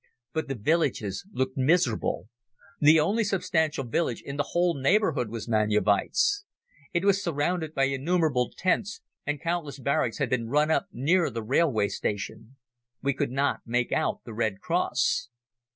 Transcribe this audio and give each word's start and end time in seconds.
But 0.33 0.47
the 0.47 0.55
villages 0.55 1.27
looked 1.31 1.55
miserable. 1.57 2.27
The 2.79 2.99
only 2.99 3.23
substantial 3.23 3.83
village 3.83 4.23
in 4.25 4.35
the 4.35 4.47
whole 4.49 4.73
neighborhood 4.73 5.29
was 5.29 5.47
Manjewicze. 5.47 6.43
It 6.91 7.05
was 7.05 7.23
surrounded 7.23 7.75
by 7.75 7.83
innumerable 7.83 8.51
tents, 8.57 9.01
and 9.27 9.39
countless 9.39 9.77
barracks 9.77 10.17
had 10.17 10.31
been 10.31 10.49
run 10.49 10.71
up 10.71 10.87
near 10.91 11.29
the 11.29 11.43
railway 11.43 11.87
station. 11.87 12.55
We 13.03 13.13
could 13.13 13.29
not 13.29 13.59
make 13.63 13.91
out 13.91 14.23
the 14.23 14.33
Red 14.33 14.59
Cross. 14.59 15.29